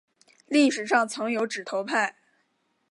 [0.47, 2.15] 历史上曾有指头派。